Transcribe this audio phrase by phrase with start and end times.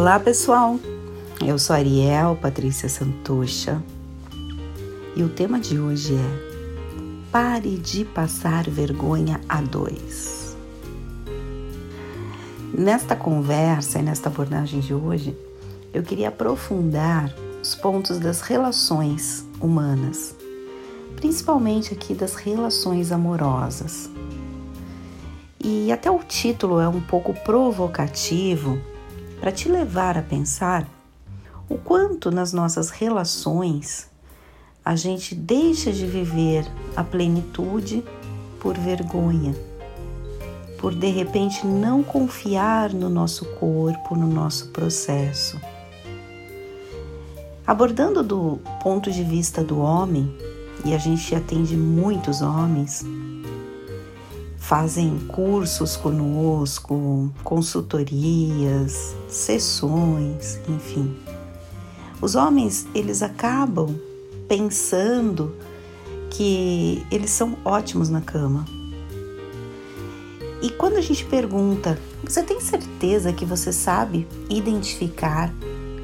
[0.00, 0.80] Olá pessoal,
[1.46, 3.82] eu sou Ariel Patrícia Santocha
[5.14, 10.56] e o tema de hoje é Pare de passar vergonha a dois.
[12.72, 15.36] Nesta conversa e nesta abordagem de hoje,
[15.92, 20.34] eu queria aprofundar os pontos das relações humanas,
[21.16, 24.08] principalmente aqui das relações amorosas.
[25.62, 28.80] E até o título é um pouco provocativo
[29.40, 30.86] para te levar a pensar
[31.68, 34.10] o quanto nas nossas relações
[34.84, 38.04] a gente deixa de viver a plenitude
[38.60, 39.54] por vergonha,
[40.78, 45.60] por de repente não confiar no nosso corpo, no nosso processo.
[47.66, 50.34] Abordando do ponto de vista do homem,
[50.84, 53.04] e a gente atende muitos homens,
[54.70, 61.12] fazem cursos conosco, consultorias, sessões, enfim.
[62.22, 63.98] Os homens, eles acabam
[64.46, 65.56] pensando
[66.30, 68.64] que eles são ótimos na cama.
[70.62, 75.52] E quando a gente pergunta, você tem certeza que você sabe identificar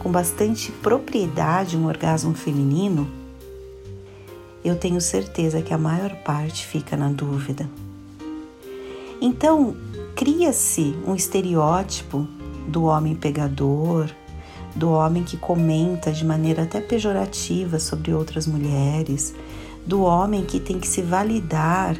[0.00, 3.08] com bastante propriedade um orgasmo feminino?
[4.64, 7.70] Eu tenho certeza que a maior parte fica na dúvida.
[9.20, 9.76] Então,
[10.14, 12.26] cria-se um estereótipo
[12.68, 14.08] do homem pegador,
[14.74, 19.34] do homem que comenta de maneira até pejorativa sobre outras mulheres,
[19.84, 21.96] do homem que tem que se validar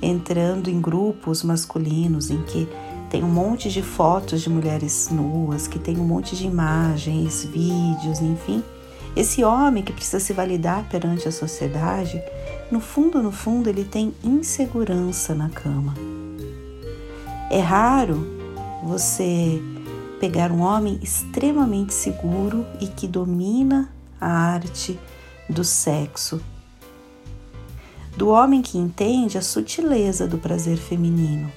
[0.00, 2.68] entrando em grupos masculinos em que
[3.10, 8.20] tem um monte de fotos de mulheres nuas, que tem um monte de imagens, vídeos,
[8.20, 8.64] enfim.
[9.14, 12.22] Esse homem que precisa se validar perante a sociedade,
[12.70, 15.94] no fundo, no fundo, ele tem insegurança na cama.
[17.52, 18.26] É raro
[18.82, 19.60] você
[20.18, 24.98] pegar um homem extremamente seguro e que domina a arte
[25.50, 26.40] do sexo.
[28.16, 31.52] Do homem que entende a sutileza do prazer feminino.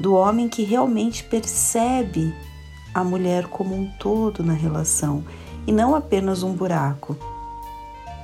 [0.00, 2.34] Do homem que realmente percebe
[2.92, 5.22] a mulher como um todo na relação
[5.68, 7.16] e não apenas um buraco.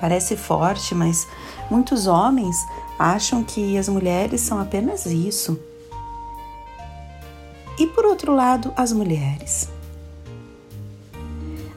[0.01, 1.29] Parece forte, mas
[1.71, 2.57] muitos homens
[2.99, 5.57] acham que as mulheres são apenas isso
[7.79, 9.69] e por outro lado, as mulheres.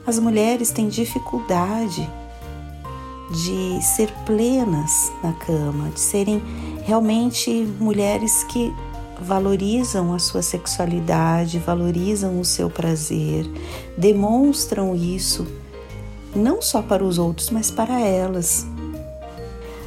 [0.06, 2.08] As mulheres têm dificuldade
[3.30, 6.42] de ser plenas na cama, de serem
[6.84, 8.74] realmente mulheres que
[9.20, 13.46] valorizam a sua sexualidade, valorizam o seu prazer,
[13.96, 15.46] demonstram isso
[16.34, 18.66] não só para os outros, mas para elas.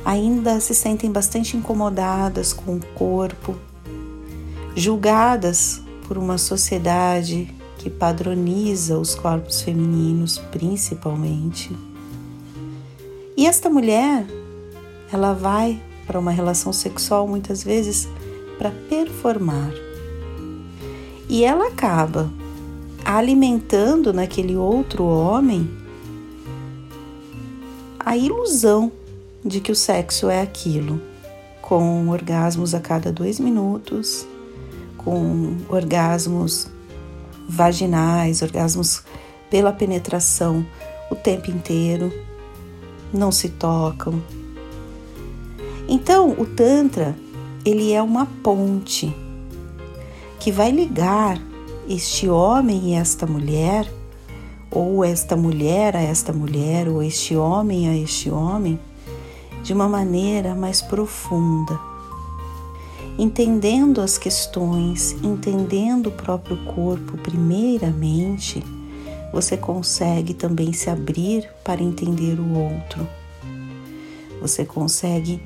[0.05, 3.55] Ainda se sentem bastante incomodadas com o corpo,
[4.75, 11.75] julgadas por uma sociedade que padroniza os corpos femininos, principalmente.
[13.37, 14.25] E esta mulher,
[15.11, 18.07] ela vai para uma relação sexual muitas vezes
[18.57, 19.71] para performar.
[21.27, 22.31] E ela acaba
[23.03, 25.69] alimentando naquele outro homem
[27.99, 28.91] a ilusão
[29.43, 31.01] de que o sexo é aquilo,
[31.61, 34.27] com orgasmos a cada dois minutos,
[35.05, 36.67] com orgasmos
[37.47, 39.03] vaginais, orgasmos
[39.51, 40.65] pela penetração
[41.11, 42.11] o tempo inteiro,
[43.13, 44.19] não se tocam.
[45.87, 47.15] Então, o Tantra,
[47.63, 49.15] ele é uma ponte
[50.39, 51.39] que vai ligar
[51.87, 53.87] este homem e esta mulher,
[54.71, 58.79] ou esta mulher a esta mulher, ou este homem a este homem,
[59.63, 61.94] de uma maneira mais profunda
[63.17, 68.63] entendendo as questões, entendendo o próprio corpo, primeiramente,
[69.31, 73.07] você consegue também se abrir para entender o outro.
[74.41, 75.41] Você consegue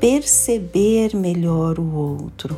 [0.00, 2.56] perceber melhor o outro.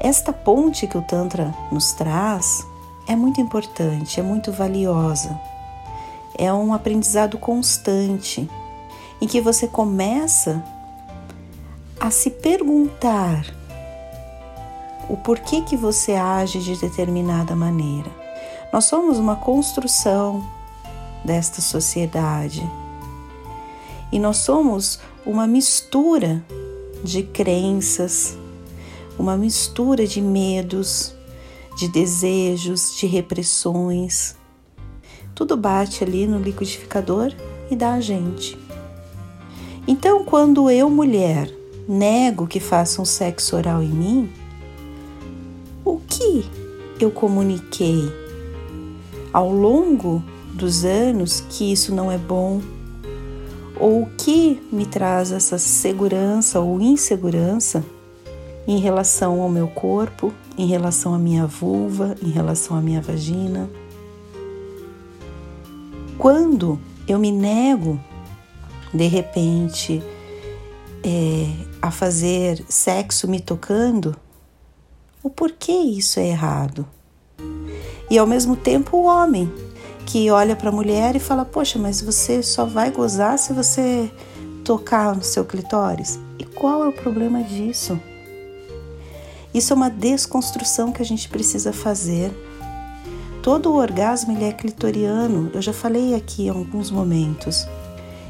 [0.00, 2.66] Esta ponte que o Tantra nos traz
[3.08, 5.38] é muito importante, é muito valiosa.
[6.36, 8.48] É um aprendizado constante
[9.20, 10.62] em que você começa
[12.06, 13.44] a se perguntar
[15.08, 18.08] o porquê que você age de determinada maneira.
[18.72, 20.48] Nós somos uma construção
[21.24, 22.62] desta sociedade
[24.12, 26.44] e nós somos uma mistura
[27.02, 28.38] de crenças,
[29.18, 31.12] uma mistura de medos,
[31.76, 34.36] de desejos, de repressões.
[35.34, 37.34] Tudo bate ali no liquidificador
[37.68, 38.56] e dá a gente.
[39.88, 41.55] Então, quando eu, mulher,
[41.88, 44.30] nego que façam sexo oral em mim,
[45.84, 46.44] o que
[46.98, 48.10] eu comuniquei
[49.32, 50.22] ao longo
[50.52, 52.60] dos anos que isso não é bom?
[53.78, 57.84] Ou o que me traz essa segurança ou insegurança
[58.66, 63.68] em relação ao meu corpo, em relação à minha vulva, em relação à minha vagina?
[66.18, 68.00] Quando eu me nego,
[68.92, 70.02] de repente,
[71.06, 71.46] é,
[71.80, 74.16] a fazer sexo me tocando,
[75.22, 76.84] o porquê isso é errado?
[78.10, 79.52] E ao mesmo tempo o homem
[80.04, 84.10] que olha para a mulher e fala: Poxa, mas você só vai gozar se você
[84.64, 86.18] tocar no seu clitóris.
[86.40, 88.00] E qual é o problema disso?
[89.54, 92.32] Isso é uma desconstrução que a gente precisa fazer.
[93.42, 97.64] Todo o orgasmo ele é clitoriano, eu já falei aqui em alguns momentos.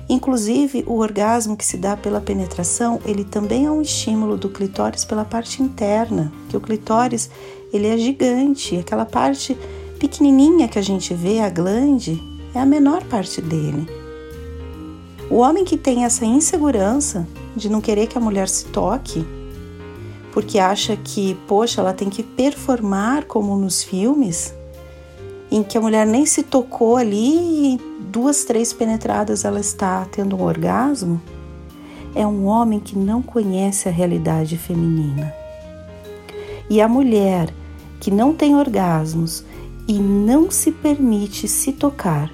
[0.08, 5.04] Inclusive, o orgasmo que se dá pela penetração, ele também é um estímulo do clitóris
[5.04, 7.28] pela parte interna, que o clitóris,
[7.72, 9.56] ele é gigante, aquela parte
[9.98, 12.22] pequenininha que a gente vê, a glande,
[12.54, 13.88] é a menor parte dele.
[15.28, 17.26] O homem que tem essa insegurança
[17.56, 19.26] de não querer que a mulher se toque,
[20.32, 24.54] porque acha que, poxa, ela tem que performar como nos filmes,
[25.50, 30.36] em que a mulher nem se tocou ali e duas, três penetradas ela está tendo
[30.36, 31.20] um orgasmo,
[32.14, 35.32] é um homem que não conhece a realidade feminina.
[36.68, 37.52] E a mulher
[38.00, 39.44] que não tem orgasmos
[39.86, 42.32] e não se permite se tocar,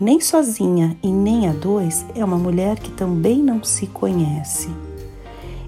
[0.00, 4.68] nem sozinha e nem a dois, é uma mulher que também não se conhece.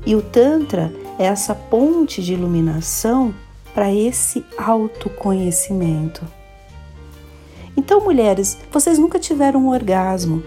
[0.04, 3.34] E o Tantra é essa ponte de iluminação
[3.74, 6.24] para esse autoconhecimento.
[7.76, 10.42] Então, mulheres, vocês nunca tiveram um orgasmo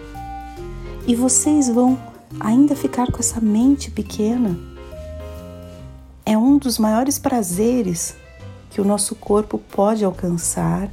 [1.06, 1.98] e vocês vão
[2.40, 4.58] ainda ficar com essa mente pequena.
[6.26, 8.16] É um dos maiores prazeres
[8.70, 10.90] que o nosso corpo pode alcançar.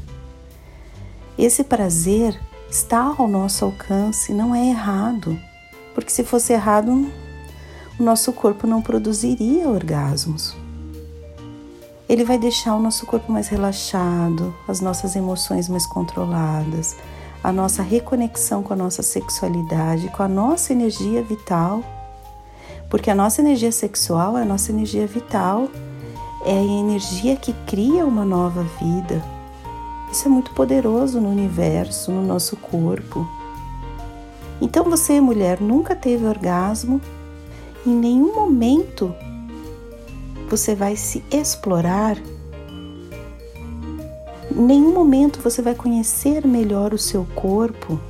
[1.38, 2.39] Esse prazer
[2.71, 5.39] está ao nosso alcance, não é errado,
[5.94, 7.11] porque se fosse errado,
[7.99, 10.55] o nosso corpo não produziria orgasmos.
[12.08, 16.97] Ele vai deixar o nosso corpo mais relaxado, as nossas emoções mais controladas,
[17.43, 21.82] a nossa reconexão com a nossa sexualidade, com a nossa energia vital.
[22.88, 25.69] Porque a nossa energia sexual é a nossa energia vital
[26.47, 29.20] é a energia que cria uma nova vida.
[30.12, 33.26] Isso é muito poderoso no universo, no nosso corpo.
[34.61, 37.00] Então você, mulher, nunca teve orgasmo,
[37.85, 39.12] em nenhum momento
[40.48, 42.16] você vai se explorar,
[44.50, 48.00] em nenhum momento você vai conhecer melhor o seu corpo,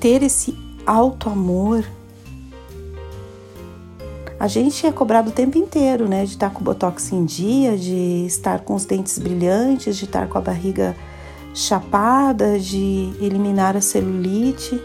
[0.00, 0.56] ter esse
[0.86, 1.84] alto amor
[4.38, 6.24] a gente é cobrado o tempo inteiro, né?
[6.24, 10.28] De estar com o botox em dia, de estar com os dentes brilhantes, de estar
[10.28, 10.94] com a barriga
[11.54, 14.78] chapada, de eliminar a celulite.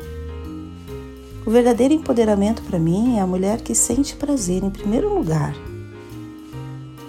[1.44, 5.56] O verdadeiro empoderamento para mim é a mulher que sente prazer em primeiro lugar.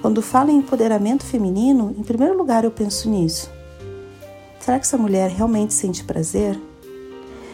[0.00, 3.50] Quando falo em empoderamento feminino, em primeiro lugar eu penso nisso.
[4.58, 6.58] Será que essa mulher realmente sente prazer?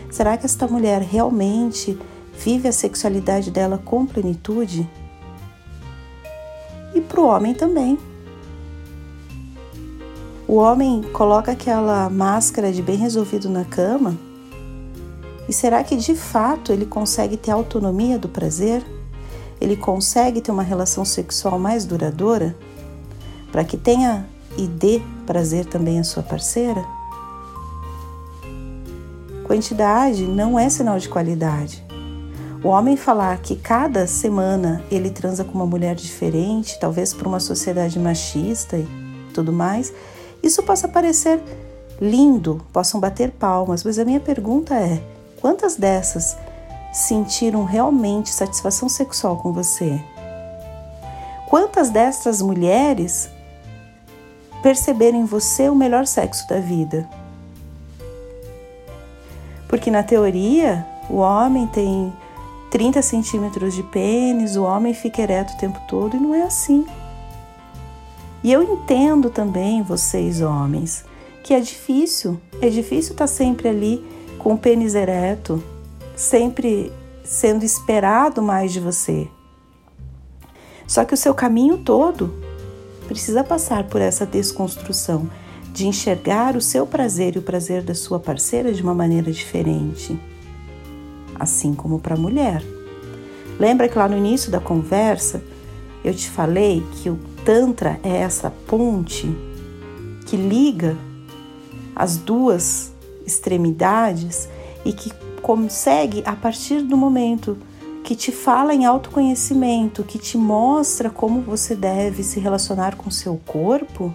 [0.09, 1.99] Será que esta mulher realmente
[2.39, 4.89] vive a sexualidade dela com plenitude?
[6.95, 7.99] E para o homem também.
[10.47, 14.28] O homem coloca aquela máscara de bem resolvido na cama
[15.49, 18.85] e será que de fato ele consegue ter autonomia do prazer?
[19.61, 22.55] Ele consegue ter uma relação sexual mais duradoura?
[23.51, 24.27] Para que tenha
[24.59, 26.85] e dê prazer também à sua parceira?
[29.45, 31.83] Quantidade não é sinal de qualidade.
[32.63, 37.41] O homem falar que cada semana ele transa com uma mulher diferente, talvez por uma
[37.41, 38.87] sociedade machista e
[39.33, 39.93] tudo mais,
[40.43, 41.41] isso possa parecer
[42.01, 45.01] lindo, possam bater palmas, mas a minha pergunta é:
[45.41, 46.37] quantas dessas
[46.93, 50.01] sentiram realmente satisfação sexual com você?
[51.49, 53.31] Quantas dessas mulheres
[54.63, 57.09] perceberam em você o melhor sexo da vida?
[59.69, 62.13] Porque na teoria, o homem tem
[62.71, 66.87] 30 centímetros de pênis, o homem fica ereto o tempo todo e não é assim.
[68.43, 71.05] E eu entendo também, vocês homens,
[71.43, 74.18] que é difícil, é difícil estar sempre ali
[74.49, 75.63] com o pênis ereto,
[76.17, 76.91] sempre
[77.23, 79.29] sendo esperado mais de você.
[80.87, 82.33] Só que o seu caminho todo
[83.07, 85.29] precisa passar por essa desconstrução
[85.71, 90.19] de enxergar o seu prazer e o prazer da sua parceira de uma maneira diferente
[91.39, 92.65] assim como para a mulher.
[93.61, 95.43] Lembra que lá no início da conversa
[96.03, 99.31] eu te falei que o Tantra é essa ponte
[100.25, 100.97] que liga
[101.95, 102.97] as duas
[103.29, 104.49] extremidades
[104.85, 107.57] e que consegue, a partir do momento
[108.03, 113.39] que te fala em autoconhecimento, que te mostra como você deve se relacionar com seu
[113.47, 114.15] corpo,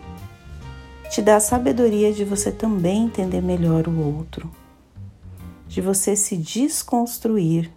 [1.12, 4.50] te dá a sabedoria de você também entender melhor o outro,
[5.68, 7.72] de você se desconstruir,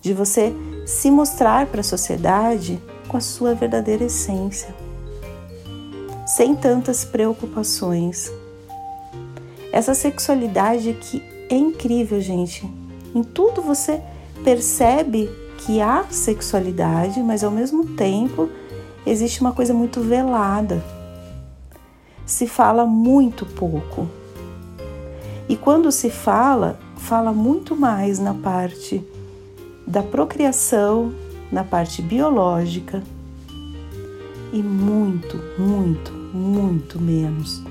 [0.00, 0.52] de você
[0.84, 4.74] se mostrar para a sociedade com a sua verdadeira essência,
[6.26, 8.32] sem tantas preocupações.
[9.76, 12.66] Essa sexualidade que é incrível, gente.
[13.14, 14.00] Em tudo você
[14.42, 15.28] percebe
[15.58, 18.48] que há sexualidade, mas ao mesmo tempo
[19.04, 20.82] existe uma coisa muito velada.
[22.24, 24.08] Se fala muito pouco.
[25.46, 29.06] E quando se fala, fala muito mais na parte
[29.86, 31.12] da procriação,
[31.52, 33.02] na parte biológica
[34.54, 37.62] e muito, muito, muito menos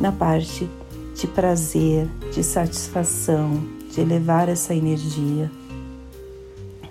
[0.00, 0.68] na parte
[1.14, 5.50] de prazer, de satisfação, de elevar essa energia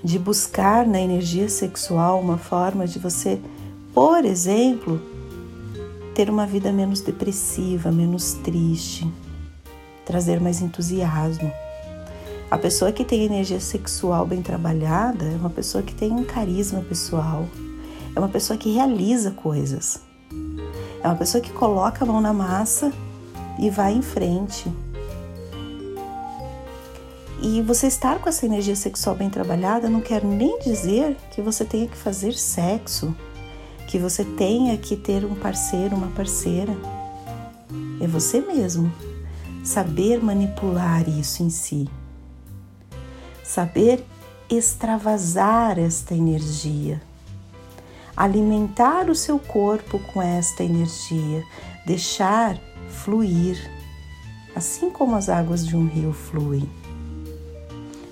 [0.03, 3.39] de buscar na energia sexual uma forma de você,
[3.93, 5.01] por exemplo,
[6.13, 9.09] ter uma vida menos depressiva, menos triste,
[10.05, 11.49] trazer mais entusiasmo.
[12.51, 16.81] A pessoa que tem energia sexual bem trabalhada é uma pessoa que tem um carisma
[16.81, 17.47] pessoal,
[18.13, 20.01] é uma pessoa que realiza coisas,
[21.01, 22.91] é uma pessoa que coloca a mão na massa
[23.59, 24.71] e vai em frente,
[27.45, 31.65] e você estar com essa energia sexual bem trabalhada não quer nem dizer que você
[31.65, 33.13] tenha que fazer sexo,
[33.85, 36.71] que você tenha que ter um parceiro, uma parceira.
[38.01, 38.89] É você mesmo.
[39.61, 41.87] Saber manipular isso em si,
[43.43, 44.05] saber
[44.49, 47.01] extravasar esta energia,
[48.15, 51.43] alimentar o seu corpo com esta energia,
[51.85, 52.57] deixar
[52.93, 53.69] fluir,
[54.55, 56.69] assim como as águas de um rio fluem.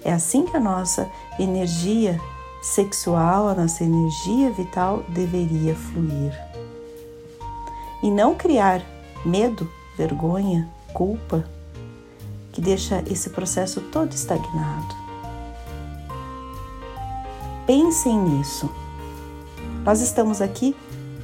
[0.04, 1.10] É assim que a nossa
[1.40, 2.20] energia
[2.62, 6.34] sexual, a nossa energia vital deveria fluir.
[8.04, 8.82] E não criar
[9.24, 11.46] medo, vergonha, culpa,
[12.52, 14.96] que deixa esse processo todo estagnado.
[17.66, 18.70] Pensem nisso.
[19.84, 20.76] Nós estamos aqui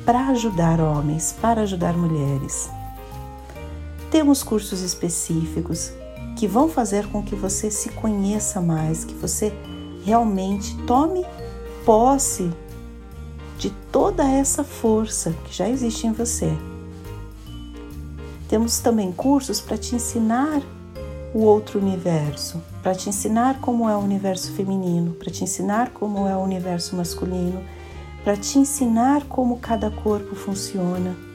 [0.06, 2.70] para ajudar homens, para ajudar mulheres.
[4.18, 5.92] Temos cursos específicos
[6.36, 9.54] que vão fazer com que você se conheça mais, que você
[10.04, 11.24] realmente tome
[11.86, 12.50] posse
[13.60, 16.52] de toda essa força que já existe em você.
[18.50, 20.64] Temos também cursos para te ensinar
[21.32, 26.28] o outro universo, para te ensinar como é o universo feminino, para te ensinar como
[26.28, 27.64] é o universo masculino,
[28.24, 31.27] para te ensinar como cada corpo funciona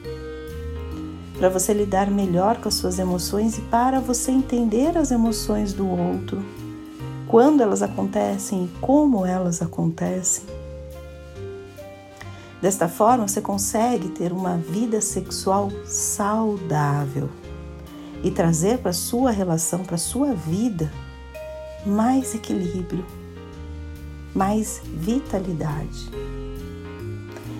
[1.37, 5.87] para você lidar melhor com as suas emoções e para você entender as emoções do
[5.87, 6.43] outro,
[7.27, 10.45] quando elas acontecem e como elas acontecem.
[12.61, 17.29] Desta forma, você consegue ter uma vida sexual saudável
[18.23, 20.89] e trazer para sua relação, para sua vida,
[21.85, 23.05] mais equilíbrio,
[24.33, 26.09] mais vitalidade.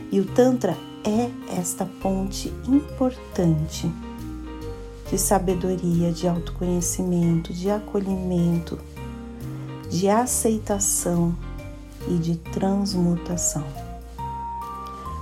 [0.10, 3.90] E o Tantra é esta ponte importante
[5.10, 8.78] de sabedoria, de autoconhecimento, de acolhimento,
[9.90, 11.34] de aceitação
[12.08, 13.64] e de transmutação.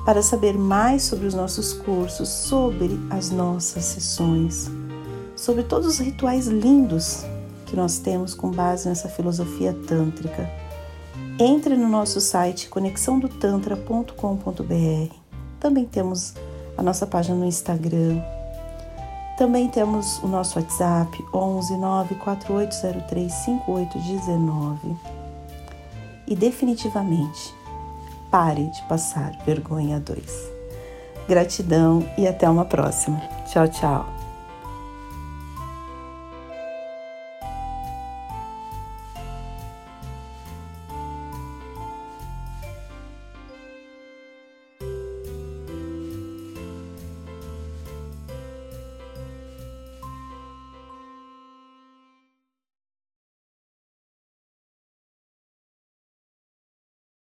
[0.05, 4.71] Para saber mais sobre os nossos cursos, sobre as nossas sessões,
[5.35, 7.25] sobre todos os rituais lindos
[7.65, 10.49] que nós temos com base nessa filosofia tântrica,
[11.39, 15.20] entre no nosso site conexãodotantra.com.br
[15.61, 16.33] também temos
[16.75, 18.21] a nossa página no Instagram.
[19.37, 24.97] Também temos o nosso WhatsApp 11 94803 5819.
[26.27, 27.53] E definitivamente,
[28.29, 30.51] pare de passar vergonha a dois.
[31.27, 33.21] Gratidão e até uma próxima.
[33.45, 34.05] Tchau, tchau.